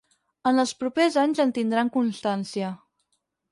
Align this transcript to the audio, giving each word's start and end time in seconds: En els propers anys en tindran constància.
En 0.51 0.61
els 0.63 0.73
propers 0.83 1.17
anys 1.25 1.43
en 1.45 1.53
tindran 1.59 1.93
constància. 1.99 2.75